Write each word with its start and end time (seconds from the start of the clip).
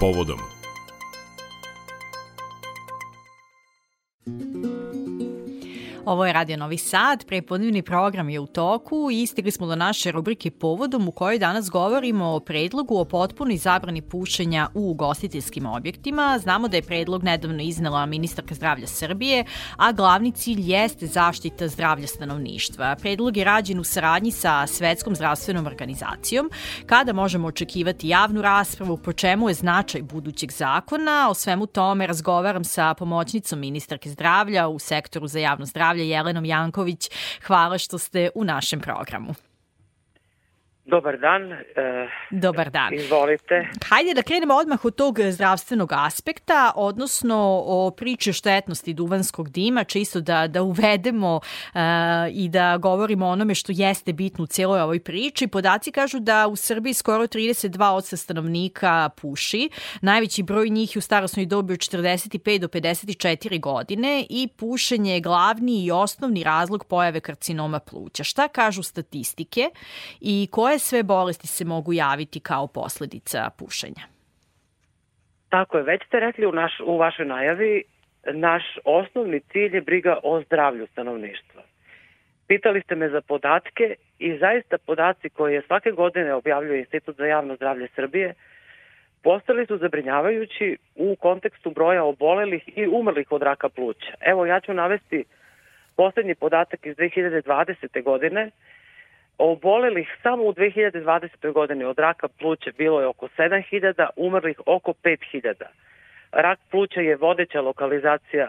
povodom. 0.00 0.59
Ovo 6.10 6.26
je 6.26 6.32
Radio 6.32 6.56
Novi 6.56 6.78
Sad, 6.78 7.24
prepodnevni 7.24 7.82
program 7.82 8.28
je 8.28 8.40
u 8.40 8.46
toku 8.46 9.08
i 9.12 9.26
stigli 9.26 9.50
smo 9.50 9.66
do 9.66 9.76
naše 9.76 10.12
rubrike 10.12 10.50
Povodom 10.50 11.08
u 11.08 11.12
kojoj 11.12 11.38
danas 11.38 11.70
govorimo 11.70 12.24
o 12.24 12.40
predlogu 12.40 12.98
o 12.98 13.04
potpunoj 13.04 13.56
zabrani 13.56 14.02
pušenja 14.02 14.68
u 14.74 14.90
ugostiteljskim 14.90 15.66
objektima. 15.66 16.38
Znamo 16.38 16.68
da 16.68 16.76
je 16.76 16.82
predlog 16.82 17.24
nedavno 17.24 17.62
iznela 17.62 18.06
ministarka 18.06 18.54
zdravlja 18.54 18.86
Srbije, 18.86 19.44
a 19.76 19.92
glavni 19.92 20.32
cilj 20.32 20.72
jeste 20.72 21.06
zaštita 21.06 21.68
zdravlja 21.68 22.06
stanovništva. 22.06 22.96
Predlog 23.00 23.36
je 23.36 23.44
rađen 23.44 23.80
u 23.80 23.84
saradnji 23.84 24.30
sa 24.30 24.66
Svetskom 24.66 25.14
zdravstvenom 25.14 25.66
organizacijom. 25.66 26.50
Kada 26.86 27.12
možemo 27.12 27.48
očekivati 27.48 28.08
javnu 28.08 28.42
raspravu, 28.42 28.96
po 28.96 29.12
čemu 29.12 29.48
je 29.48 29.54
značaj 29.54 30.02
budućeg 30.02 30.52
zakona, 30.52 31.28
o 31.30 31.34
svemu 31.34 31.66
tome 31.66 32.06
razgovaram 32.06 32.64
sa 32.64 32.94
pomoćnicom 32.94 33.60
ministarke 33.60 34.10
zdravlja 34.10 34.68
u 34.68 34.78
sektoru 34.78 35.26
za 35.26 35.38
javno 35.38 35.66
zdravlje 35.66 35.99
Jelenom 36.08 36.44
Janković. 36.44 37.08
Hvala 37.46 37.78
što 37.78 37.98
ste 37.98 38.30
u 38.34 38.44
našem 38.44 38.80
programu. 38.80 39.34
Dobar 40.84 41.18
dan. 41.18 41.52
E, 41.52 41.58
Dobar 42.30 42.70
dan. 42.70 42.94
Izvolite. 42.94 43.68
Hajde 43.88 44.14
da 44.14 44.22
krenemo 44.22 44.54
odmah 44.54 44.84
od 44.84 44.94
tog 44.94 45.18
zdravstvenog 45.30 45.92
aspekta, 45.92 46.72
odnosno 46.76 47.62
o 47.66 47.90
priči 47.90 48.32
štetnosti 48.32 48.94
duvanskog 48.94 49.50
dima, 49.50 49.84
čisto 49.84 50.20
da, 50.20 50.46
da 50.46 50.62
uvedemo 50.62 51.36
uh, 51.36 51.80
i 52.32 52.48
da 52.48 52.76
govorimo 52.76 53.26
o 53.26 53.30
onome 53.30 53.54
što 53.54 53.72
jeste 53.76 54.12
bitno 54.12 54.44
u 54.44 54.46
cijeloj 54.46 54.80
ovoj 54.80 55.00
priči. 55.00 55.46
Podaci 55.46 55.92
kažu 55.92 56.20
da 56.20 56.46
u 56.46 56.56
Srbiji 56.56 56.94
skoro 56.94 57.26
32% 57.26 58.16
stanovnika 58.16 59.10
puši. 59.20 59.70
Najveći 60.00 60.42
broj 60.42 60.68
njih 60.68 60.96
je 60.96 60.98
u 60.98 61.02
starosnoj 61.02 61.46
dobi 61.46 61.72
od 61.72 61.78
45 61.78 62.58
do 62.58 62.68
54 62.68 63.60
godine 63.60 64.26
i 64.30 64.48
pušenje 64.56 65.14
je 65.14 65.20
glavni 65.20 65.84
i 65.84 65.90
osnovni 65.90 66.44
razlog 66.44 66.84
pojave 66.84 67.20
karcinoma 67.20 67.78
pluća. 67.78 68.24
Šta 68.24 68.48
kažu 68.48 68.82
statistike 68.82 69.70
i 70.20 70.48
koje 70.50 70.69
sve 70.78 71.02
bolesti 71.02 71.46
se 71.46 71.64
mogu 71.64 71.92
javiti 71.92 72.40
kao 72.40 72.66
posledica 72.66 73.50
pušenja? 73.58 74.04
Tako 75.48 75.78
je, 75.78 75.82
već 75.82 76.06
ste 76.06 76.20
rekli 76.20 76.46
u, 76.46 76.52
naš, 76.52 76.72
u 76.86 76.98
vašoj 76.98 77.26
najavi, 77.26 77.82
naš 78.32 78.62
osnovni 78.84 79.40
cilj 79.40 79.74
je 79.74 79.80
briga 79.80 80.18
o 80.22 80.42
zdravlju 80.42 80.86
stanovništva. 80.86 81.62
Pitali 82.46 82.82
ste 82.82 82.94
me 82.94 83.08
za 83.08 83.20
podatke 83.20 83.94
i 84.18 84.38
zaista 84.38 84.78
podaci 84.78 85.30
koje 85.30 85.62
svake 85.62 85.90
godine 85.90 86.34
objavljuje 86.34 86.78
Institut 86.78 87.16
za 87.16 87.26
javno 87.26 87.56
zdravlje 87.56 87.88
Srbije 87.94 88.34
postali 89.22 89.66
su 89.66 89.78
zabrinjavajući 89.78 90.76
u 90.94 91.16
kontekstu 91.16 91.70
broja 91.70 92.04
obolelih 92.04 92.62
i 92.78 92.86
umrlih 92.86 93.32
od 93.32 93.42
raka 93.42 93.68
pluća. 93.68 94.14
Evo 94.20 94.46
ja 94.46 94.60
ću 94.60 94.74
navesti 94.74 95.24
poslednji 95.96 96.34
podatak 96.34 96.86
iz 96.86 96.96
2020. 96.96 98.02
godine 98.02 98.50
Obolelih 99.42 100.08
samo 100.22 100.42
u 100.42 100.52
2020. 100.52 101.52
godini 101.52 101.84
od 101.84 101.98
raka 101.98 102.28
pluća 102.28 102.70
bilo 102.78 103.00
je 103.00 103.06
oko 103.06 103.28
7000, 103.38 104.06
umrlih 104.16 104.60
oko 104.66 104.92
5000. 105.04 105.54
Rak 106.32 106.58
pluća 106.70 107.00
je 107.00 107.16
vodeća 107.16 107.60
lokalizacija 107.60 108.48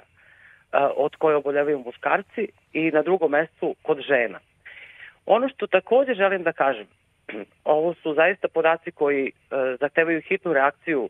od 0.95 1.15
koje 1.15 1.35
oboljavaju 1.35 1.83
muškarci 1.85 2.47
i 2.73 2.91
na 2.91 3.01
drugom 3.01 3.31
mestu 3.31 3.75
kod 3.81 4.01
žena. 4.01 4.39
Ono 5.25 5.49
što 5.49 5.67
takođe 5.67 6.13
želim 6.13 6.43
da 6.43 6.53
kažem, 6.53 6.87
ovo 7.63 7.93
su 7.93 8.13
zaista 8.13 8.47
podaci 8.47 8.91
koji 8.91 9.31
zahtevaju 9.79 10.21
hitnu 10.21 10.53
reakciju 10.53 11.09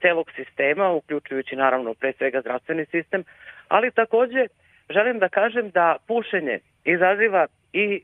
celog 0.00 0.30
sistema, 0.36 0.90
uključujući 0.90 1.56
naravno 1.56 1.94
pre 1.94 2.12
svega 2.12 2.40
zdravstveni 2.40 2.86
sistem, 2.86 3.24
ali 3.68 3.90
takođe 3.90 4.46
želim 4.90 5.18
da 5.18 5.28
kažem 5.28 5.70
da 5.70 5.96
pušenje 6.06 6.58
izaziva 6.84 7.46
i 7.72 8.02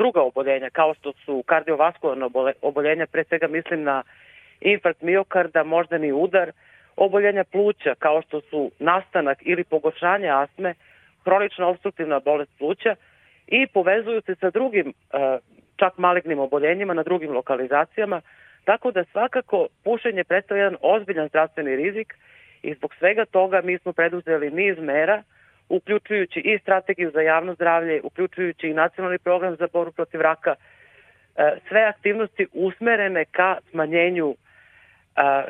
druga 0.00 0.20
oboljenja, 0.22 0.70
kao 0.70 0.94
što 0.94 1.12
su 1.24 1.42
kardiovaskularno 1.46 2.30
oboljenja, 2.62 3.06
pre 3.06 3.24
svega 3.24 3.48
mislim 3.48 3.82
na 3.82 4.02
infarkt 4.60 5.02
miokarda, 5.02 5.64
moždani 5.64 6.12
udar, 6.12 6.52
oboljenja 6.96 7.44
pluća, 7.44 7.94
kao 7.98 8.22
što 8.22 8.40
su 8.40 8.70
nastanak 8.78 9.38
ili 9.40 9.64
pogoršanje 9.64 10.28
astme, 10.28 10.74
hronična 11.24 11.66
obstruktivna 11.66 12.20
bolest 12.20 12.52
pluća 12.58 12.94
i 13.46 13.66
povezuju 13.66 14.20
se 14.26 14.34
sa 14.34 14.50
drugim 14.50 14.88
e, 14.88 14.92
čak 15.76 15.98
malignim 15.98 16.38
oboljenjima 16.38 16.94
na 16.94 17.02
drugim 17.02 17.32
lokalizacijama, 17.32 18.20
tako 18.64 18.90
da 18.90 19.04
svakako 19.04 19.68
pušenje 19.84 20.24
predstavlja 20.24 20.62
jedan 20.62 20.78
ozbiljan 20.80 21.28
zdravstveni 21.28 21.76
rizik 21.76 22.14
i 22.62 22.74
zbog 22.74 22.94
svega 22.98 23.24
toga 23.24 23.60
mi 23.64 23.78
smo 23.78 23.92
preduzeli 23.92 24.50
niz 24.50 24.78
mera 24.78 25.22
uključujući 25.70 26.40
i 26.40 26.58
strategiju 26.58 27.10
za 27.14 27.20
javno 27.20 27.54
zdravlje, 27.54 28.00
uključujući 28.04 28.66
i 28.66 28.74
nacionalni 28.74 29.18
program 29.18 29.56
za 29.56 29.68
boru 29.72 29.92
protiv 29.92 30.20
raka, 30.20 30.54
e, 31.36 31.58
sve 31.68 31.80
aktivnosti 31.80 32.46
usmerene 32.52 33.24
ka 33.24 33.56
smanjenju 33.70 34.34
e, 34.34 34.36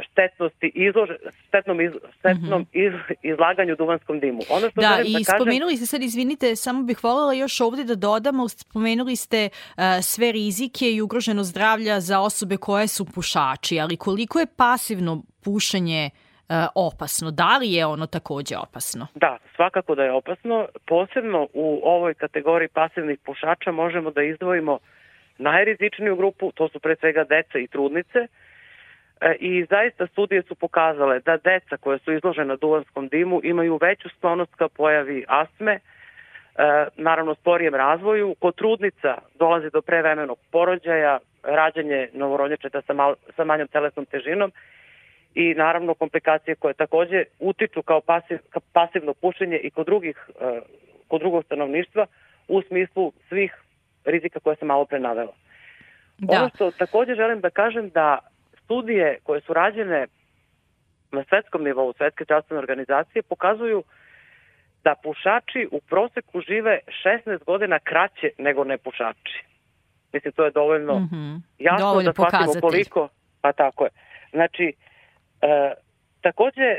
štetnosti 0.02 0.72
izlož, 0.74 1.08
štetnom, 1.48 1.80
iz, 1.80 1.90
štetnom 2.18 2.64
-hmm. 2.64 2.86
iz, 2.86 2.92
izlaganju 3.22 3.76
duvanskom 3.76 4.20
dimu. 4.20 4.40
Ono 4.50 4.70
što 4.70 4.80
da, 4.80 5.00
i 5.04 5.12
da 5.12 5.18
kažem, 5.18 5.40
spomenuli 5.40 5.76
ste 5.76 5.86
sad, 5.86 6.02
izvinite, 6.02 6.56
samo 6.56 6.82
bih 6.82 7.04
voljela 7.04 7.32
još 7.32 7.60
ovde 7.60 7.84
da 7.84 7.94
dodamo, 7.94 8.48
spomenuli 8.48 9.16
ste 9.16 9.48
uh, 9.52 9.82
sve 10.02 10.32
rizike 10.32 10.90
i 10.92 11.00
ugroženo 11.00 11.42
zdravlja 11.44 12.00
za 12.00 12.20
osobe 12.20 12.56
koje 12.56 12.86
su 12.86 13.04
pušači, 13.14 13.80
ali 13.80 13.96
koliko 13.96 14.40
je 14.40 14.46
pasivno 14.56 15.22
pušenje 15.44 16.10
uh, 16.12 16.29
opasno. 16.74 17.30
Da 17.30 17.58
li 17.58 17.72
je 17.72 17.86
ono 17.86 18.06
takođe 18.06 18.56
opasno? 18.56 19.06
Da, 19.14 19.38
svakako 19.56 19.94
da 19.94 20.04
je 20.04 20.12
opasno. 20.12 20.66
Posebno 20.86 21.48
u 21.52 21.80
ovoj 21.84 22.14
kategoriji 22.14 22.68
pasivnih 22.68 23.18
pušača 23.18 23.72
možemo 23.72 24.10
da 24.10 24.22
izdvojimo 24.22 24.78
najrizičniju 25.38 26.16
grupu, 26.16 26.52
to 26.52 26.68
su 26.68 26.80
pre 26.80 26.96
svega 26.96 27.24
deca 27.24 27.58
i 27.58 27.66
trudnice, 27.66 28.18
e, 29.20 29.34
i 29.40 29.66
zaista 29.70 30.06
studije 30.06 30.42
su 30.42 30.54
pokazale 30.54 31.20
da 31.20 31.36
deca 31.36 31.76
koja 31.76 31.98
su 31.98 32.12
izložena 32.12 32.56
duvanskom 32.56 33.08
dimu 33.08 33.40
imaju 33.42 33.78
veću 33.82 34.08
sklonost 34.08 34.54
ka 34.54 34.68
pojavi 34.68 35.24
astme, 35.28 35.72
e, 35.72 35.80
naravno 36.96 37.34
sporijem 37.34 37.74
razvoju. 37.74 38.34
Kod 38.38 38.54
trudnica 38.54 39.18
dolazi 39.34 39.70
do 39.70 39.82
prevremenog 39.82 40.38
porođaja, 40.50 41.18
rađanje 41.42 42.08
novorodnjačeta 42.12 42.82
sa, 42.82 43.14
sa 43.36 43.44
manjom 43.44 43.68
telesnom 43.68 44.06
težinom 44.06 44.52
i 45.34 45.54
naravno 45.54 45.94
komplikacije 45.94 46.54
koje 46.54 46.74
takođe 46.74 47.24
utiču 47.38 47.82
kao 47.82 48.00
pasiv, 48.00 48.38
kao 48.50 48.62
pasivno 48.72 49.14
pušenje 49.14 49.56
i 49.56 49.70
kod 49.70 49.86
drugih 49.86 50.28
uh, 50.28 50.58
kod 51.08 51.20
drugog 51.20 51.44
stanovništva 51.44 52.06
u 52.48 52.62
smislu 52.62 53.12
svih 53.28 53.52
rizika 54.04 54.40
koje 54.40 54.56
sam 54.56 54.68
malo 54.68 54.84
pre 54.84 55.00
navela. 55.00 55.32
Da. 56.18 56.38
Ono 56.38 56.48
što 56.54 56.70
takođe 56.70 57.14
želim 57.14 57.40
da 57.40 57.50
kažem 57.50 57.90
da 57.90 58.18
studije 58.64 59.18
koje 59.22 59.40
su 59.40 59.52
rađene 59.52 60.06
na 61.12 61.24
svetskom 61.28 61.64
nivou 61.64 61.92
Svetske 61.92 62.24
zdravstvene 62.24 62.58
organizacije 62.58 63.22
pokazuju 63.22 63.82
da 64.84 64.94
pušači 65.02 65.68
u 65.72 65.80
proseku 65.80 66.40
žive 66.40 66.78
16 67.04 67.44
godina 67.44 67.78
kraće 67.78 68.30
nego 68.38 68.64
nepušači. 68.64 69.44
Mislim, 70.12 70.32
to 70.32 70.44
je 70.44 70.50
dovoljno 70.50 70.98
mm 70.98 71.08
-hmm. 71.12 71.40
jasno 71.58 71.86
dovoljno 71.86 72.12
da 72.12 72.12
shvatimo 72.12 72.60
koliko, 72.60 73.08
pa 73.40 73.52
tako 73.52 73.84
je. 73.84 73.90
Znači, 74.32 74.72
E, 75.42 75.72
takođe, 76.20 76.70
e, 76.70 76.78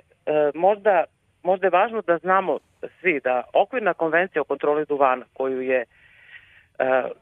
možda, 0.53 1.03
možda 1.43 1.67
je 1.67 1.71
važno 1.71 2.01
da 2.01 2.17
znamo 2.17 2.59
svi 3.01 3.19
da 3.19 3.43
okvirna 3.53 3.93
konvencija 3.93 4.41
o 4.41 4.45
kontroli 4.45 4.85
duvana 4.85 5.25
koju 5.33 5.61
je 5.61 5.79
e, 5.81 5.85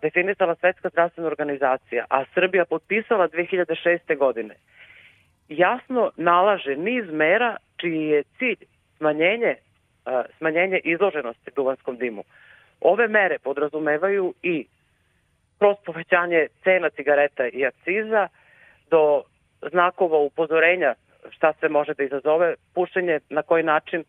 definisala 0.02 0.56
Svetska 0.56 0.90
zdravstvena 0.90 1.28
organizacija, 1.28 2.06
a 2.10 2.26
Srbija 2.34 2.66
potpisala 2.66 3.28
2006. 3.28 4.18
godine, 4.18 4.56
jasno 5.50 6.12
nalaže 6.18 6.75
niz 6.75 7.06
mera 7.12 7.58
čiji 7.78 8.08
je 8.08 8.24
cilj 8.38 8.66
smanjenje, 8.98 9.56
e, 9.56 9.58
smanjenje 10.38 10.80
izloženosti 10.84 11.52
duvanskom 11.56 11.98
dimu. 11.98 12.24
Ove 12.81 13.08
mere 13.08 13.40
podrazumevaju 13.40 14.34
i 14.44 14.66
kroz 15.60 15.75
povećanje 15.86 16.48
cena 16.63 16.90
cigareta 16.90 17.48
i 17.48 17.66
akciza 17.66 18.28
do 18.90 19.24
znakova 19.72 20.18
upozorenja 20.18 20.96
šta 21.30 21.54
se 21.60 21.69
može 21.69 21.94
da 21.94 22.04
izazove 22.04 22.56
pušenje, 22.74 23.19
na 23.30 23.42
koji 23.42 23.63
način 23.63 24.04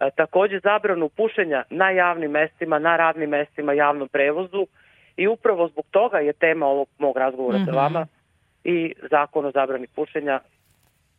e, 0.00 0.10
takođe 0.16 0.60
zabranu 0.60 1.08
pušenja 1.08 1.62
na 1.70 1.90
javnim 1.90 2.30
mestima, 2.30 2.78
na 2.78 2.96
radnim 2.96 3.30
mestima, 3.30 3.72
javnom 3.72 4.08
prevozu 4.08 4.66
i 5.16 5.28
upravo 5.28 5.68
zbog 5.68 5.84
toga 5.90 6.18
je 6.18 6.32
tema 6.32 6.66
ovog 6.66 6.88
mog 6.98 7.16
razgovora 7.16 7.58
mm 7.58 7.60
-hmm. 7.60 7.64
sa 7.64 7.70
mhm. 7.70 7.76
vama 7.76 8.06
i 8.64 8.94
zakon 9.10 9.44
o 9.44 9.50
zabrani 9.50 9.86
pušenja 9.86 10.40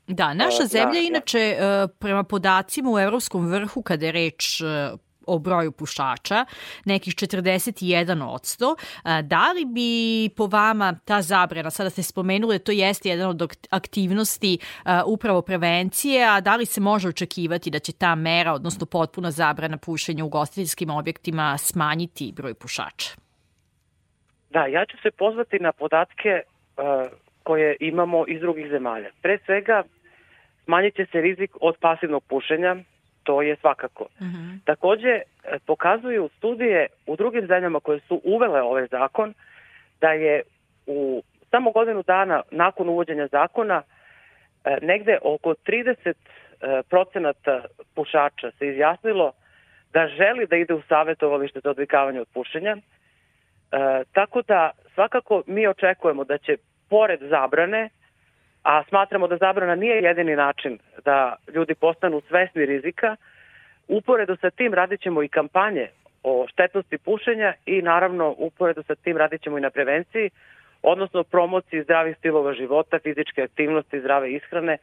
Da, 0.08 0.34
naša 0.34 0.64
e, 0.64 0.66
zemlja 0.66 1.00
inače 1.00 1.40
e, 1.40 1.58
prema 2.00 2.24
podacima 2.24 2.92
u 2.92 3.00
evropskom 3.00 3.52
vrhu 3.52 3.82
kada 3.82 4.06
je 4.06 4.12
reč 4.12 4.62
o 5.30 5.40
broju 5.40 5.72
pušača, 5.72 6.46
nekih 6.86 7.14
41%. 7.14 8.76
Da 9.24 9.52
li 9.52 9.66
bi 9.66 10.30
po 10.38 10.48
vama 10.48 10.94
ta 11.06 11.22
zabrana, 11.22 11.70
sada 11.70 11.90
ste 11.90 12.04
spomenuli, 12.04 12.58
da 12.58 12.64
to 12.64 12.72
jeste 12.72 13.10
jedan 13.10 13.30
od 13.30 13.42
aktivnosti 13.70 14.58
upravo 15.06 15.42
prevencije, 15.42 16.26
a 16.26 16.42
da 16.42 16.56
li 16.56 16.66
se 16.66 16.82
može 16.82 17.10
očekivati 17.10 17.70
da 17.70 17.80
će 17.80 17.94
ta 17.94 18.16
mera, 18.16 18.54
odnosno 18.54 18.86
potpuna 18.86 19.32
zabrana 19.32 19.78
pušenja 19.78 20.24
u 20.24 20.28
ugostiteljskim 20.28 20.90
objektima 20.90 21.58
smanjiti 21.58 22.34
broj 22.36 22.54
pušača? 22.54 23.10
Da, 24.50 24.66
ja 24.66 24.86
ću 24.86 24.98
se 25.04 25.12
pozvati 25.12 25.60
na 25.60 25.72
podatke 25.72 26.42
uh, 26.42 27.12
koje 27.44 27.76
imamo 27.80 28.26
iz 28.28 28.40
drugih 28.40 28.70
zemalja. 28.70 29.10
Pre 29.22 29.38
svega, 29.46 29.84
smanjit 30.64 30.96
će 30.96 31.06
se 31.12 31.22
rizik 31.22 31.52
od 31.62 31.76
pasivnog 31.80 32.24
pušenja, 32.24 32.76
to 33.30 33.42
je 33.42 33.56
svakako. 33.56 34.04
Uh 34.04 34.28
mhm. 34.28 34.36
-huh. 34.36 34.60
Takođe, 34.66 35.10
e, 35.10 35.24
pokazuju 35.66 36.30
studije 36.38 36.88
u 37.06 37.16
drugim 37.16 37.48
zemljama 37.48 37.80
koje 37.80 38.00
su 38.00 38.22
uvele 38.24 38.62
ovaj 38.62 38.88
zakon, 38.92 39.34
da 40.02 40.12
je 40.12 40.42
u 40.88 41.24
samo 41.52 41.72
godinu 41.72 42.04
dana 42.04 42.42
nakon 42.52 42.90
uvođenja 42.90 43.28
zakona 43.28 43.82
e, 43.82 44.78
negde 44.82 45.18
oko 45.22 45.50
30 45.50 46.14
procenata 46.90 47.66
pušača 47.96 48.52
se 48.52 48.68
izjasnilo 48.68 49.32
da 49.94 50.08
želi 50.08 50.48
da 50.48 50.56
ide 50.56 50.74
u 50.74 50.82
savjetovalište 50.82 51.60
za 51.64 51.70
odvikavanje 51.70 52.22
od 52.22 52.28
pušenja, 52.34 52.78
E, 53.72 54.04
tako 54.14 54.42
da 54.42 54.72
svakako 54.94 55.44
mi 55.48 55.68
očekujemo 55.68 56.24
da 56.24 56.38
će 56.38 56.58
pored 56.90 57.20
zabrane, 57.22 57.90
a 58.64 58.84
smatramo 58.90 59.28
da 59.28 59.38
zabrana 59.38 59.76
nije 59.76 60.04
jedini 60.04 60.36
način 60.36 60.80
da 61.06 61.36
ljudi 61.54 61.76
postanu 61.76 62.22
svesni 62.28 62.66
rizika, 62.66 63.16
uporedo 63.88 64.36
sa 64.36 64.50
tim 64.50 64.74
radit 64.74 65.02
ćemo 65.02 65.24
i 65.24 65.28
kampanje 65.28 65.88
o 66.24 66.46
štetnosti 66.50 66.98
pušenja 66.98 67.54
i 67.66 67.82
naravno 67.82 68.36
uporedo 68.38 68.84
sa 68.84 68.96
tim 68.96 69.18
radit 69.18 69.42
ćemo 69.42 69.58
i 69.58 69.62
na 69.62 69.70
prevenciji, 69.70 70.30
odnosno 70.82 71.24
promociji 71.24 71.84
zdravih 71.84 72.18
stilova 72.18 72.54
života, 72.54 73.00
fizičke 73.00 73.44
aktivnosti, 73.44 74.00
zdrave 74.00 74.32
ishrane 74.32 74.78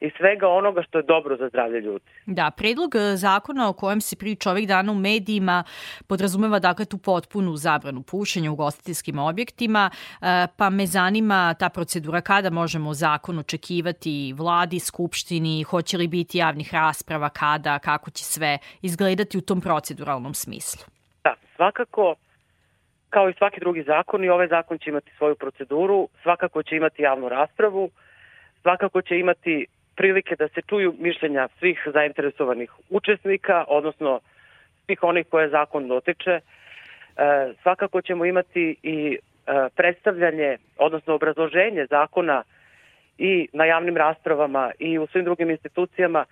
i 0.00 0.10
svega 0.16 0.48
onoga 0.48 0.82
što 0.82 0.98
je 0.98 1.02
dobro 1.02 1.36
za 1.36 1.48
zdravlje 1.48 1.80
ljudi. 1.80 2.04
Da, 2.26 2.50
predlog 2.56 2.94
e, 2.94 3.16
zakona 3.16 3.68
o 3.68 3.72
kojem 3.72 4.00
se 4.00 4.16
priča 4.16 4.50
ovih 4.50 4.68
dana 4.68 4.92
u 4.92 4.94
medijima 4.94 5.64
podrazumeva 6.08 6.58
dakle 6.58 6.84
tu 6.84 6.98
potpunu 6.98 7.56
zabranu 7.56 8.02
pušenja 8.02 8.50
u 8.52 8.56
gostiteljskim 8.56 9.18
objektima, 9.18 9.90
e, 9.92 10.46
pa 10.56 10.70
me 10.70 10.86
zanima 10.86 11.54
ta 11.54 11.68
procedura 11.68 12.20
kada 12.20 12.50
možemo 12.50 12.94
zakon 12.94 13.38
očekivati 13.38 14.34
vladi, 14.36 14.78
skupštini, 14.78 15.62
hoće 15.62 15.98
li 15.98 16.08
biti 16.08 16.38
javnih 16.38 16.74
rasprava, 16.74 17.28
kada, 17.28 17.78
kako 17.78 18.10
će 18.10 18.24
sve 18.24 18.58
izgledati 18.82 19.38
u 19.38 19.40
tom 19.40 19.60
proceduralnom 19.60 20.34
smislu. 20.34 20.84
Da, 21.24 21.34
svakako 21.56 22.14
kao 23.10 23.30
i 23.30 23.34
svaki 23.38 23.60
drugi 23.60 23.82
zakon 23.82 24.24
i 24.24 24.28
ovaj 24.28 24.48
zakon 24.48 24.78
će 24.78 24.90
imati 24.90 25.10
svoju 25.18 25.34
proceduru, 25.34 26.08
svakako 26.22 26.62
će 26.62 26.76
imati 26.76 27.02
javnu 27.02 27.28
raspravu, 27.28 27.90
svakako 28.62 29.02
će 29.02 29.18
imati 29.18 29.66
prilike 30.00 30.36
da 30.36 30.48
se 30.48 30.60
čuju 30.62 30.94
mišljenja 30.98 31.48
svih 31.58 31.88
zainteresovanih 31.92 32.70
učesnika, 32.90 33.64
odnosno 33.68 34.20
svih 34.86 35.02
onih 35.02 35.26
koje 35.30 35.48
zakon 35.48 35.88
dotiče. 35.88 36.30
E, 36.30 36.40
svakako 37.62 38.02
ćemo 38.02 38.24
imati 38.24 38.76
i 38.82 39.18
e, 39.18 39.68
predstavljanje, 39.76 40.56
odnosno 40.78 41.14
obrazloženje 41.14 41.86
zakona 41.90 42.42
i 43.18 43.48
na 43.52 43.64
javnim 43.64 43.96
raspravama 43.96 44.70
i 44.78 44.98
u 44.98 45.06
svim 45.06 45.24
drugim 45.24 45.50
institucijama 45.50 46.24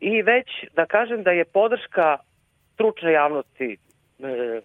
i 0.00 0.22
već 0.22 0.48
da 0.76 0.86
kažem 0.86 1.22
da 1.22 1.30
je 1.30 1.44
podrška 1.44 2.16
stručne 2.74 3.12
javnosti 3.12 3.76
e, 3.76 3.76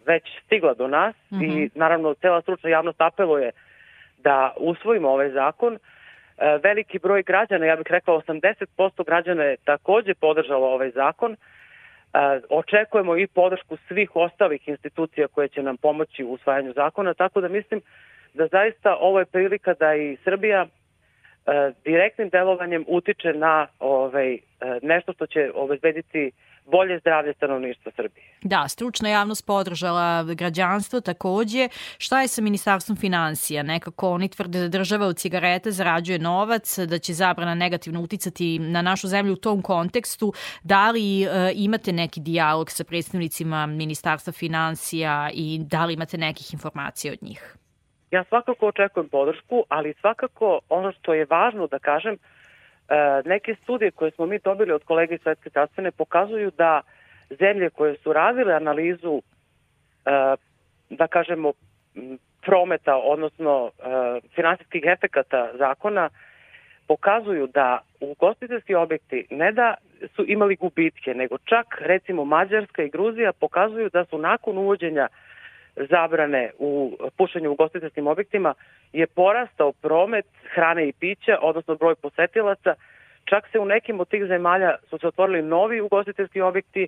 već 0.05 0.23
stigla 0.45 0.73
do 0.73 0.87
nas 0.87 1.15
mm 1.31 1.35
-hmm. 1.35 1.45
i 1.45 1.65
mhm. 1.65 1.79
naravno 1.79 2.13
cela 2.13 2.41
stručna 2.41 2.69
javnost 2.69 3.01
apeluje 3.01 3.51
da 4.17 4.53
usvojimo 4.57 5.09
ovaj 5.09 5.29
zakon, 5.29 5.79
veliki 6.63 6.99
broj 6.99 7.23
građana, 7.23 7.65
ja 7.65 7.75
bih 7.75 7.85
rekla 7.89 8.13
80% 8.13 9.05
građana 9.05 9.43
je 9.43 9.57
takođe 9.57 10.13
podržalo 10.13 10.67
ovaj 10.67 10.91
zakon. 10.91 11.31
E, 11.33 11.37
očekujemo 12.49 13.17
i 13.17 13.27
podršku 13.27 13.77
svih 13.87 14.15
ostalih 14.15 14.67
institucija 14.67 15.27
koje 15.27 15.47
će 15.47 15.63
nam 15.63 15.77
pomoći 15.77 16.23
u 16.23 16.31
usvajanju 16.31 16.73
zakona, 16.73 17.13
tako 17.13 17.41
da 17.41 17.47
mislim 17.47 17.81
da 18.33 18.47
zaista 18.47 18.95
ovo 18.99 19.19
je 19.19 19.25
prilika 19.25 19.73
da 19.73 19.95
i 19.95 20.17
Srbija 20.23 20.65
e, 20.65 21.71
direktnim 21.85 22.29
delovanjem 22.29 22.85
utiče 22.87 23.33
na 23.33 23.67
ovaj, 23.79 24.37
nešto 24.81 25.13
što 25.13 25.25
će 25.25 25.51
obezbediti 25.55 26.31
bolje 26.71 26.99
zdravlje 26.99 27.33
stanovništva 27.33 27.91
Srbije. 27.95 28.23
Da, 28.41 28.67
stručna 28.67 29.09
javnost 29.09 29.47
podržala 29.47 30.23
građanstvo 30.23 31.01
takođe. 31.01 31.67
Šta 31.97 32.21
je 32.21 32.27
sa 32.27 32.41
Ministarstvom 32.41 32.97
financija? 32.97 33.63
Nekako 33.63 34.09
oni 34.09 34.29
tvrde 34.29 34.59
da 34.59 34.67
država 34.67 35.05
od 35.05 35.17
cigareta 35.17 35.71
zarađuje 35.71 36.19
novac, 36.19 36.79
da 36.79 36.99
će 36.99 37.13
zabrana 37.13 37.55
negativno 37.55 38.01
uticati 38.01 38.59
na 38.59 38.81
našu 38.81 39.07
zemlju 39.07 39.33
u 39.33 39.43
tom 39.47 39.61
kontekstu. 39.61 40.33
Da 40.63 40.91
li 40.91 41.23
e, 41.23 41.27
imate 41.55 41.91
neki 41.91 42.19
dijalog 42.19 42.71
sa 42.71 42.83
predstavnicima 42.83 43.65
Ministarstva 43.65 44.33
financija 44.33 45.29
i 45.33 45.59
da 45.71 45.85
li 45.85 45.93
imate 45.93 46.17
nekih 46.17 46.53
informacija 46.53 47.13
od 47.13 47.23
njih? 47.23 47.55
Ja 48.11 48.23
svakako 48.23 48.67
očekujem 48.67 49.09
podršku, 49.09 49.63
ali 49.69 49.93
svakako 50.01 50.59
ono 50.69 50.91
što 50.91 51.13
je 51.13 51.27
važno 51.29 51.67
da 51.67 51.79
kažem, 51.79 52.17
neke 53.25 53.55
studije 53.63 53.91
koje 53.91 54.11
smo 54.11 54.25
mi 54.25 54.39
dobili 54.39 54.71
od 54.71 54.83
kolege 54.83 55.17
Svetske 55.17 55.49
zdravstvene 55.49 55.91
pokazuju 55.91 56.51
da 56.57 56.81
zemlje 57.29 57.69
koje 57.69 57.95
su 57.95 58.13
radile 58.13 58.53
analizu 58.53 59.21
e, 60.05 60.35
da 60.89 61.07
kažemo 61.07 61.53
prometa, 62.45 62.95
odnosno 62.95 63.71
e, 63.79 63.81
finansijskih 64.35 64.83
efekata 64.85 65.49
zakona, 65.57 66.09
pokazuju 66.87 67.47
da 67.47 67.79
u 67.99 68.15
gostiteljski 68.19 68.75
objekti 68.75 69.27
ne 69.29 69.51
da 69.51 69.75
su 70.15 70.25
imali 70.27 70.55
gubitke, 70.55 71.13
nego 71.13 71.37
čak 71.37 71.67
recimo 71.79 72.25
Mađarska 72.25 72.83
i 72.83 72.89
Gruzija 72.89 73.33
pokazuju 73.33 73.89
da 73.89 74.05
su 74.05 74.17
nakon 74.17 74.57
uvođenja 74.57 75.07
zabrane 75.75 76.51
u 76.57 76.97
pušenju 77.17 77.51
u 77.51 77.55
gostiteljskim 77.55 78.07
objektima 78.07 78.53
je 78.93 79.07
porastao 79.07 79.71
promet 79.71 80.25
hrane 80.53 80.87
i 80.87 80.93
pića, 80.93 81.37
odnosno 81.41 81.75
broj 81.75 81.95
posetilaca. 81.95 82.75
Čak 83.25 83.47
se 83.51 83.59
u 83.59 83.65
nekim 83.65 83.99
od 83.99 84.07
tih 84.07 84.25
zemalja 84.25 84.75
su 84.89 84.97
se 84.97 85.07
otvorili 85.07 85.41
novi 85.41 85.81
ugostiteljski 85.81 86.41
objekti, 86.41 86.83
e, 86.83 86.87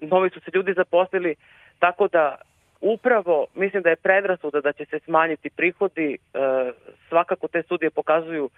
novi 0.00 0.30
su 0.30 0.40
se 0.40 0.50
ljudi 0.54 0.72
zaposlili, 0.72 1.34
tako 1.78 2.08
da 2.08 2.36
upravo 2.80 3.46
mislim 3.54 3.82
da 3.82 3.90
je 3.90 3.96
predrasuda 3.96 4.60
da 4.60 4.72
će 4.72 4.84
se 4.84 4.98
smanjiti 4.98 5.50
prihodi, 5.50 6.14
e, 6.14 6.18
svakako 7.08 7.48
te 7.48 7.62
studije 7.62 7.90
pokazuju 7.90 8.50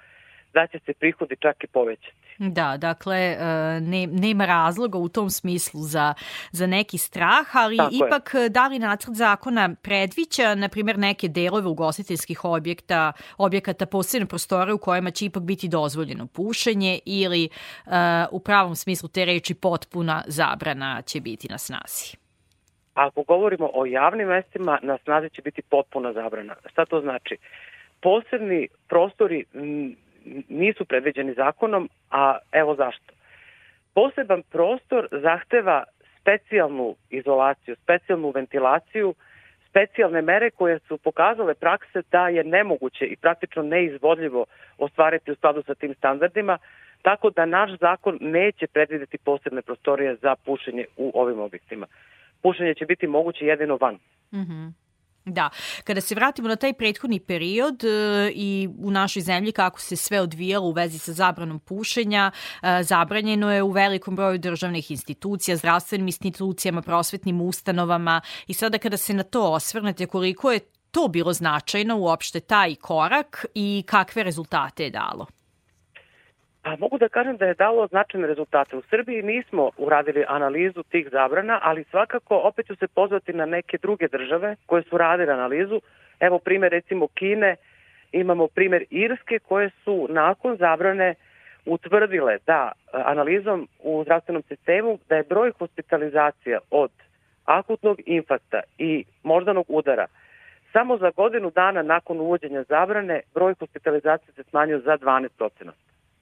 da 0.55 0.67
će 0.67 0.79
se 0.87 0.93
prihodi 0.93 1.37
čak 1.37 1.65
i 1.65 1.67
povećati. 1.67 2.29
Da, 2.39 2.77
dakle, 2.77 3.17
e, 3.17 3.37
ne, 3.81 4.07
nema 4.07 4.47
razloga 4.47 4.99
u 4.99 5.09
tom 5.09 5.31
smislu 5.31 5.81
za, 5.81 6.15
za 6.53 6.67
neki 6.67 6.99
strah, 6.99 7.57
ali 7.57 7.77
Tako 7.77 7.95
ipak 8.07 8.35
je. 8.35 8.49
da 8.49 8.69
li 8.69 8.79
nacrt 8.79 9.15
zakona 9.15 9.75
predvića, 9.83 10.55
na 10.55 10.69
primjer, 10.69 10.99
neke 10.99 11.29
delove 11.29 11.69
ugostiteljskih 11.69 12.45
objekta, 12.45 13.13
objekata 13.39 13.87
posebne 13.87 14.27
prostore 14.27 14.73
u 14.73 14.79
kojima 14.79 15.11
će 15.11 15.27
ipak 15.27 15.43
biti 15.43 15.69
dozvoljeno 15.69 16.27
pušenje 16.27 16.99
ili 17.05 17.49
uh, 17.87 17.93
u 18.31 18.41
pravom 18.41 18.77
smislu 18.77 19.09
te 19.09 19.25
reči 19.25 19.55
potpuna 19.55 20.23
zabrana 20.27 21.03
će 21.03 21.21
biti 21.21 21.49
na 21.51 21.59
snazi? 21.59 22.17
Ako 22.95 23.23
govorimo 23.23 23.71
o 23.75 23.87
javnim 23.87 24.29
mestima, 24.29 24.79
na 24.83 24.99
snazi 25.05 25.31
će 25.31 25.43
biti 25.43 25.63
potpuna 25.63 26.13
zabrana. 26.13 26.55
Šta 26.71 26.85
to 26.85 27.01
znači? 27.01 27.37
Posebni 28.01 28.69
prostori 28.89 29.45
nisu 30.49 30.85
predviđeni 30.85 31.35
zakonom, 31.35 31.89
a 32.11 32.39
evo 32.53 32.75
zašto. 32.75 33.15
Poseban 33.95 34.43
prostor 34.43 35.09
zahteva 35.13 35.85
specijalnu 36.21 36.97
izolaciju, 37.11 37.77
specijalnu 37.83 38.31
ventilaciju, 38.31 39.15
specijalne 39.71 40.23
mere 40.23 40.51
koje 40.51 40.79
su 40.79 40.99
pokazale 40.99 41.55
prakse 41.55 42.03
da 42.11 42.29
je 42.29 42.45
nemoguće 42.45 43.05
i 43.05 43.17
praktično 43.17 43.63
neizvodljivo 43.63 44.45
ostvariti 44.79 45.33
u 45.33 45.35
skladu 45.35 45.63
sa 45.63 45.75
tim 45.75 45.95
standardima, 45.95 46.59
tako 47.03 47.31
da 47.31 47.47
naš 47.47 47.71
zakon 47.81 48.19
neće 48.21 48.67
predvideti 48.67 49.19
posebne 49.19 49.63
prostorije 49.63 50.17
za 50.17 50.37
pušenje 50.37 50.85
u 50.97 51.13
ovim 51.15 51.41
objektima. 51.41 51.87
Pušenje 52.43 52.75
će 52.75 52.87
biti 52.87 53.07
moguće 53.07 53.47
jedino 53.47 53.77
van. 53.77 53.95
Mm 54.33 54.39
-hmm. 54.39 54.88
Da, 55.29 55.51
kada 55.85 56.01
se 56.01 56.15
vratimo 56.15 56.49
na 56.49 56.57
taj 56.57 56.73
prethodni 56.73 57.21
period 57.21 57.85
e, 57.85 58.31
i 58.35 58.69
u 58.79 58.91
našoj 58.91 59.23
zemlji 59.23 59.53
kako 59.53 59.81
se 59.81 59.97
sve 59.97 60.21
odvijalo 60.21 60.67
u 60.67 60.73
vezi 60.73 60.99
sa 60.99 61.13
zabranom 61.13 61.61
pušenja, 61.61 62.31
e, 62.63 62.83
zabranjeno 62.83 63.53
je 63.53 63.63
u 63.63 63.71
velikom 63.71 64.17
broju 64.17 64.39
državnih 64.39 64.91
institucija, 64.91 65.57
zdravstvenim 65.57 66.07
institucijama, 66.07 66.83
prosvetnim 66.83 67.41
ustanovama 67.41 68.21
i 68.47 68.55
sada 68.55 68.79
kada 68.79 68.97
se 68.97 69.15
na 69.15 69.23
to 69.23 69.43
osvrnete 69.53 70.07
koliko 70.07 70.53
je 70.53 70.61
to 70.91 71.09
bilo 71.09 71.33
značajno 71.33 71.97
uopšte 71.99 72.41
taj 72.41 72.75
korak 72.75 73.47
i 73.55 73.85
kakve 73.87 74.23
rezultate 74.23 74.85
je 74.85 74.91
dalo? 74.91 75.27
Pa 76.69 76.77
mogu 76.77 76.99
da 76.99 77.09
kažem 77.09 77.37
da 77.37 77.47
je 77.47 77.55
dalo 77.55 77.87
značajne 77.87 78.27
rezultate. 78.27 78.77
U 78.77 78.83
Srbiji 78.83 79.23
nismo 79.23 79.71
uradili 79.77 80.25
analizu 80.29 80.83
tih 80.83 81.09
zabrana, 81.11 81.61
ali 81.63 81.85
svakako 81.85 82.37
opet 82.37 82.67
ću 82.67 82.77
se 82.77 82.89
pozvati 82.89 83.33
na 83.33 83.47
neke 83.47 83.79
druge 83.79 84.09
države 84.09 84.57
koje 84.67 84.83
su 84.83 84.99
radile 84.99 85.33
analizu. 85.33 85.81
Evo 86.21 86.39
primer 86.39 86.71
recimo 86.73 87.07
Kine, 87.07 87.57
imamo 88.13 88.49
primer 88.49 88.85
Irske 88.91 89.39
koje 89.39 89.71
su 89.85 90.07
nakon 90.11 90.57
zabrane 90.57 91.15
utvrdile 91.67 92.39
da 92.47 92.73
analizom 92.93 93.69
u 93.83 94.03
zdravstvenom 94.05 94.43
sistemu 94.43 94.99
da 95.09 95.17
je 95.17 95.23
broj 95.29 95.53
hospitalizacija 95.59 96.59
od 96.71 96.91
akutnog 97.45 98.01
infarkta 98.07 98.61
i 98.79 99.05
moždanog 99.23 99.65
udara 99.69 100.07
samo 100.73 100.99
za 100.99 101.11
godinu 101.11 101.51
dana 101.51 101.83
nakon 101.83 102.21
uvođenja 102.21 102.63
zabrane 102.63 103.21
broj 103.35 103.55
hospitalizacije 103.61 104.33
se 104.33 104.43
smanjio 104.43 104.81
za 104.81 104.99
12%. 104.99 105.71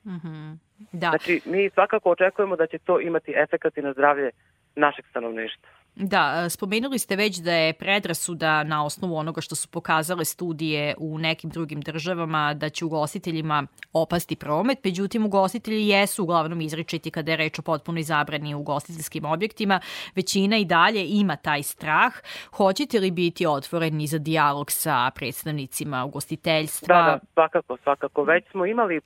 Mm 0.06 0.20
-hmm. 0.24 0.58
Da. 0.92 1.08
Znači, 1.08 1.40
mi 1.44 1.70
svakako 1.70 2.10
očekujemo 2.10 2.56
da 2.56 2.66
će 2.66 2.78
to 2.78 3.00
imati 3.00 3.32
efekat 3.36 3.78
i 3.78 3.82
na 3.82 3.92
zdravlje 3.92 4.30
našeg 4.76 5.04
stanovništva. 5.10 5.68
Da, 5.96 6.48
spomenuli 6.50 6.98
ste 6.98 7.16
već 7.16 7.36
da 7.36 7.52
je 7.52 7.72
predrasuda 7.72 8.64
na 8.64 8.84
osnovu 8.84 9.16
onoga 9.16 9.40
što 9.40 9.54
su 9.54 9.68
pokazale 9.68 10.24
studije 10.24 10.94
u 10.98 11.18
nekim 11.18 11.50
drugim 11.50 11.80
državama 11.80 12.54
da 12.54 12.68
će 12.68 12.84
ugostiteljima 12.84 13.66
opasti 13.92 14.36
promet, 14.36 14.84
međutim 14.84 15.26
ugostitelji 15.26 15.88
jesu 15.88 16.22
uglavnom 16.22 16.60
izričiti 16.60 17.10
kada 17.10 17.30
je 17.30 17.36
reč 17.36 17.58
o 17.58 17.62
potpunoj 17.62 18.02
zabrani 18.02 18.54
u 18.54 18.58
ugostiteljskim 18.58 19.24
objektima, 19.24 19.80
većina 20.14 20.56
i 20.56 20.64
dalje 20.64 21.06
ima 21.08 21.36
taj 21.36 21.62
strah. 21.62 22.12
Hoćete 22.52 23.00
li 23.00 23.10
biti 23.10 23.46
otvoreni 23.46 24.06
za 24.06 24.18
dijalog 24.18 24.70
sa 24.70 25.10
predstavnicima 25.14 26.04
ugostiteljstva? 26.04 26.96
Da, 26.96 27.02
da, 27.02 27.18
svakako, 27.32 27.76
svakako. 27.82 28.24
Već 28.24 28.44
smo 28.50 28.66
imali 28.66 29.00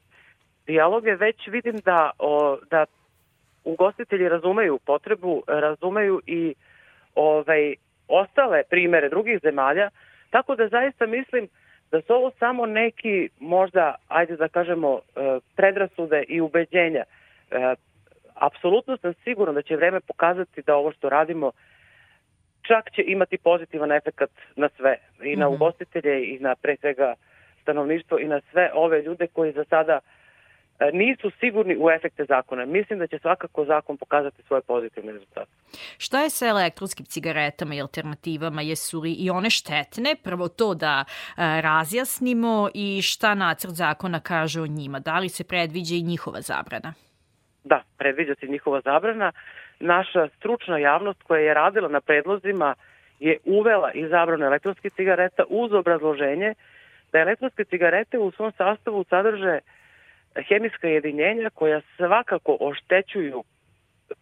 dijaloge, 0.71 1.15
već 1.15 1.47
vidim 1.47 1.77
da, 1.85 2.11
o, 2.19 2.59
da 2.71 2.87
ugostitelji 3.65 4.29
razumeju 4.29 4.79
potrebu, 4.87 5.43
razumeju 5.47 6.21
i 6.27 6.55
ovaj, 7.15 7.75
ostale 8.09 8.62
primere 8.71 9.09
drugih 9.09 9.39
zemalja, 9.43 9.91
tako 10.31 10.57
da 10.57 10.69
zaista 10.69 11.07
mislim 11.07 11.49
da 11.91 12.00
su 12.00 12.15
ovo 12.15 12.31
samo 12.39 12.67
neki 12.67 13.29
možda, 13.41 13.95
ajde 14.09 14.37
da 14.37 14.49
kažemo, 14.49 14.99
e, 14.99 15.00
predrasude 15.57 16.23
i 16.29 16.41
ubeđenja. 16.41 17.05
E, 17.05 17.75
apsolutno 18.35 18.97
sam 18.97 19.15
sigurna 19.25 19.53
da 19.53 19.62
će 19.62 19.77
vreme 19.77 20.00
pokazati 20.00 20.62
da 20.62 20.77
ovo 20.77 20.93
što 20.93 21.09
radimo 21.09 21.53
čak 22.62 22.93
će 22.95 23.03
imati 23.07 23.39
pozitivan 23.39 23.93
efekt 23.93 24.33
na 24.57 24.69
sve, 24.77 24.97
i 25.23 25.37
na 25.37 25.49
mm 25.49 25.50
-hmm. 25.50 25.55
ugostitelje 25.55 26.35
i 26.35 26.39
na 26.39 26.55
pre 26.55 26.77
svega 26.77 27.15
stanovništvo 27.62 28.19
i 28.19 28.29
na 28.29 28.41
sve 28.50 28.71
ove 28.75 29.03
ljude 29.03 29.27
koji 29.27 29.53
za 29.53 29.65
sada 29.65 29.97
uh, 29.99 30.20
nisu 30.93 31.31
sigurni 31.41 31.77
u 31.79 31.91
efekte 31.91 32.25
zakona. 32.25 32.65
Mislim 32.65 32.99
da 32.99 33.07
će 33.07 33.19
svakako 33.19 33.65
zakon 33.65 33.97
pokazati 33.97 34.43
svoje 34.43 34.63
pozitivne 34.63 35.13
rezultate. 35.13 35.51
Šta 35.99 36.23
je 36.23 36.31
sa 36.31 36.47
elektronskim 36.47 37.07
cigaretama 37.07 37.75
i 37.75 37.81
alternativama? 37.81 38.63
Jesu 38.63 39.01
li 39.01 39.13
i 39.13 39.31
one 39.31 39.51
štetne? 39.51 40.15
Prvo 40.25 40.49
to 40.49 40.75
da 40.75 41.05
e, 41.05 41.61
razjasnimo 41.61 42.69
i 42.75 43.03
šta 43.03 43.35
nacrt 43.35 43.73
zakona 43.73 44.21
kaže 44.21 44.61
o 44.61 44.67
njima. 44.67 44.99
Da 44.99 45.19
li 45.19 45.29
se 45.29 45.45
predviđa 45.45 45.95
i 45.95 46.03
njihova 46.03 46.41
zabrana? 46.41 46.95
Da, 47.65 47.83
predviđa 47.99 48.35
se 48.41 48.47
njihova 48.47 48.81
zabrana. 48.81 49.33
Naša 49.81 50.29
stručna 50.37 50.79
javnost 50.79 51.23
koja 51.23 51.41
je 51.41 51.55
radila 51.55 51.89
na 51.89 52.01
predlozima 52.01 52.75
je 53.21 53.39
uvela 53.45 53.93
i 53.93 54.09
zabranu 54.09 54.45
elektronskih 54.45 54.93
cigareta 54.93 55.43
uz 55.49 55.73
obrazloženje 55.73 56.55
da 57.13 57.19
elektronske 57.19 57.65
cigarete 57.65 58.19
u 58.19 58.31
svom 58.31 58.53
sastavu 58.53 59.05
sadrže 59.05 59.59
hemijska 60.49 60.89
jedinjenja 60.89 61.51
koja 61.51 61.81
svakako 61.97 62.57
oštećuju 62.61 63.45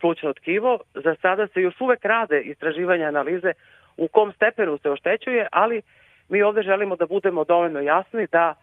plućno 0.01 0.33
tkivo. 0.33 0.79
Za 0.95 1.15
sada 1.23 1.47
se 1.47 1.61
još 1.63 1.81
uvek 1.81 2.05
rade 2.05 2.41
istraživanja 2.41 3.07
analize 3.07 3.53
u 3.97 4.09
kom 4.09 4.33
stepenu 4.33 4.79
se 4.79 4.91
oštećuje, 4.91 5.47
ali 5.53 5.83
mi 6.29 6.43
ovde 6.43 6.63
želimo 6.63 6.97
da 6.97 7.07
budemo 7.07 7.45
dovoljno 7.45 7.81
jasni 7.81 8.27
da 8.33 8.55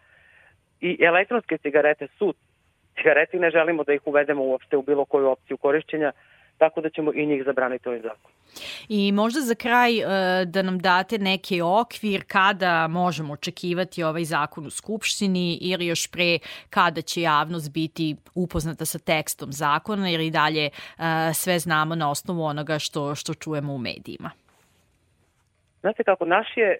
i 0.80 0.98
elektronske 1.00 1.58
cigarete 1.58 2.06
su 2.18 2.34
cigareti, 2.96 3.38
ne 3.38 3.50
želimo 3.50 3.84
da 3.84 3.92
ih 3.92 4.06
uvedemo 4.06 4.44
uopšte 4.44 4.76
u 4.76 4.82
bilo 4.82 5.04
koju 5.04 5.28
opciju 5.28 5.56
korišćenja, 5.56 6.12
tako 6.58 6.80
da 6.80 6.90
ćemo 6.90 7.12
i 7.14 7.26
njih 7.26 7.42
zabraniti 7.44 7.88
ovim 7.88 8.02
zakonom. 8.02 8.32
I 8.88 9.12
možda 9.12 9.40
za 9.40 9.54
kraj 9.54 9.98
e, 9.98 10.04
da 10.44 10.62
nam 10.62 10.78
date 10.78 11.18
neki 11.18 11.60
okvir 11.60 12.24
kada 12.26 12.88
možemo 12.88 13.32
očekivati 13.32 14.02
ovaj 14.02 14.24
zakon 14.24 14.66
u 14.66 14.70
Skupštini 14.70 15.58
ili 15.60 15.86
još 15.86 16.10
pre 16.12 16.38
kada 16.70 17.00
će 17.00 17.20
javnost 17.22 17.72
biti 17.72 18.16
upoznata 18.34 18.84
sa 18.84 18.98
tekstom 18.98 19.52
zakona 19.52 20.10
ili 20.10 20.30
dalje 20.30 20.64
e, 20.64 20.70
sve 21.34 21.58
znamo 21.58 21.94
na 21.94 22.10
osnovu 22.10 22.44
onoga 22.44 22.78
što, 22.78 23.14
što 23.14 23.34
čujemo 23.34 23.74
u 23.74 23.78
medijima. 23.78 24.30
Znate 25.80 26.04
kako, 26.04 26.24
naš 26.24 26.56
je 26.56 26.70
e, 26.70 26.78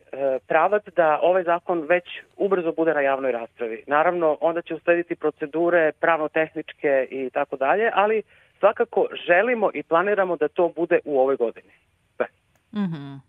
pravac 0.49 0.83
da 0.97 1.19
ovaj 1.23 1.43
zakon 1.43 1.87
već 1.89 2.05
ubrzo 2.37 2.73
bude 2.73 2.95
na 2.95 3.01
javnoj 3.01 3.33
raspravi. 3.33 3.83
Naravno, 3.87 4.39
onda 4.41 4.63
će 4.63 4.75
uslediti 4.75 5.17
procedure 5.17 5.93
pravno-tehničke 6.01 7.07
i 7.11 7.31
tako 7.31 7.57
dalje, 7.57 7.91
ali 7.95 8.23
svakako 8.59 9.07
želimo 9.27 9.71
i 9.75 9.83
planiramo 9.83 10.37
da 10.37 10.49
to 10.49 10.73
bude 10.77 10.99
u 11.05 11.21
ovoj 11.21 11.37
godini. 11.37 11.73
Sve. 12.17 12.27
Mm 12.73 12.87
-hmm. 12.93 13.21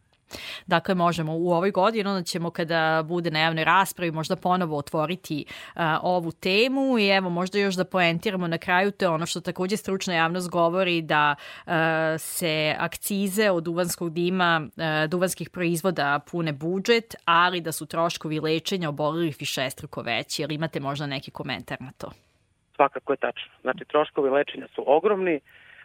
Dakle, 0.67 0.95
možemo 0.95 1.37
u 1.37 1.51
ovoj 1.51 1.71
godini, 1.71 2.09
onda 2.09 2.23
ćemo 2.23 2.49
kada 2.49 3.03
bude 3.07 3.31
na 3.31 3.39
javnoj 3.39 3.63
raspravi 3.63 4.11
možda 4.11 4.35
ponovo 4.35 4.77
otvoriti 4.77 5.45
uh, 5.47 5.81
ovu 6.01 6.31
temu 6.31 6.99
i 6.99 7.07
evo 7.07 7.29
možda 7.29 7.59
još 7.59 7.75
da 7.75 7.85
poentiramo 7.85 8.47
na 8.47 8.57
kraju 8.57 8.91
to 8.91 9.13
ono 9.13 9.25
što 9.25 9.41
takođe 9.41 9.77
stručna 9.77 10.13
javnost 10.13 10.49
govori 10.49 11.01
da 11.01 11.35
uh, 11.65 11.73
se 12.17 12.75
akcize 12.79 13.49
od 13.49 13.63
duvanskog 13.63 14.13
dima, 14.13 14.61
uh, 14.65 15.09
duvanskih 15.09 15.49
proizvoda 15.49 16.19
pune 16.31 16.53
budžet, 16.53 17.15
ali 17.25 17.61
da 17.61 17.71
su 17.71 17.85
troškovi 17.85 18.39
lečenja 18.39 18.89
obolelih 18.89 19.35
višestruko 19.39 20.01
veći. 20.01 20.41
Jel 20.41 20.51
imate 20.51 20.79
možda 20.79 21.07
neki 21.07 21.31
komentar 21.31 21.77
na 21.81 21.91
to? 21.97 22.11
Svakako 22.77 23.13
je 23.13 23.17
tačno. 23.17 23.51
Znači, 23.61 23.85
troškovi 23.85 24.29
lečenja 24.29 24.67
su 24.75 24.83
ogromni. 24.97 25.39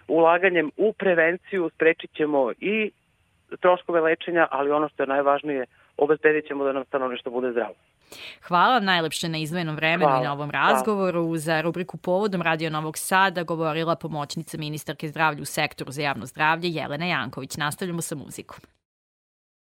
Ulaganjem 0.09 0.71
u 0.77 0.93
prevenciju 0.93 1.71
sprečit 1.75 2.11
ćemo 2.17 2.53
i 2.61 2.91
troškove 3.61 4.01
lečenja, 4.01 4.47
ali 4.51 4.71
ono 4.71 4.89
što 4.89 5.03
je 5.03 5.07
najvažnije, 5.07 5.67
obezbedit 5.97 6.47
ćemo 6.49 6.65
da 6.65 6.73
nam 6.73 6.85
stanovništvo 6.85 7.33
bude 7.33 7.51
zdravo. 7.51 7.75
Hvala 8.43 8.81
najlepše 8.81 9.29
na 9.29 9.39
izvojenom 9.39 9.77
vremenu 9.77 10.11
Hvala. 10.11 10.21
i 10.21 10.25
na 10.25 10.33
ovom 10.33 10.51
razgovoru. 10.51 11.23
Hvala. 11.23 11.39
Za 11.39 11.61
rubriku 11.61 11.97
Povodom 11.97 12.43
Radio 12.43 12.71
Novog 12.71 12.99
Sada 12.99 13.43
govorila 13.43 13.97
pomoćnica 13.97 14.59
ministarke 14.59 15.09
zdravlja 15.09 15.43
u 15.43 15.45
sektoru 15.45 15.91
za 15.91 16.03
javno 16.03 16.27
zdravlje 16.27 16.69
Jelena 16.69 17.07
Janković. 17.07 17.57
Nastavljamo 17.57 18.03
sa 18.03 18.15
muzikom. 18.15 18.61